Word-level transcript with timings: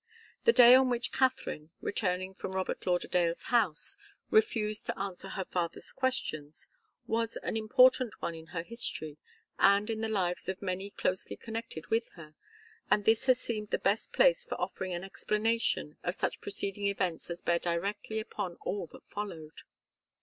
The 0.45 0.51
day 0.51 0.73
on 0.73 0.89
which 0.89 1.11
Katharine, 1.11 1.69
returning 1.79 2.33
from 2.33 2.53
Robert 2.53 2.87
Lauderdale's 2.87 3.43
house, 3.53 3.97
refused 4.31 4.87
to 4.87 4.97
answer 4.97 5.29
her 5.29 5.45
father's 5.45 5.91
questions 5.91 6.67
was 7.05 7.37
an 7.43 7.55
important 7.55 8.19
one 8.19 8.33
in 8.33 8.47
her 8.47 8.63
history 8.63 9.19
and 9.59 9.91
in 9.91 10.01
the 10.01 10.09
lives 10.09 10.49
of 10.49 10.59
many 10.59 10.89
closely 10.89 11.35
connected 11.35 11.91
with 11.91 12.09
her; 12.15 12.33
and 12.89 13.05
this 13.05 13.27
has 13.27 13.39
seemed 13.39 13.69
the 13.69 13.77
best 13.77 14.11
place 14.11 14.43
for 14.43 14.59
offering 14.59 14.91
an 14.95 15.03
explanation 15.03 15.97
of 16.01 16.15
such 16.15 16.41
preceding 16.41 16.87
events 16.87 17.29
as 17.29 17.43
bear 17.43 17.59
directly 17.59 18.19
upon 18.19 18.55
all 18.63 18.87
that 18.87 19.07
followed. 19.07 19.61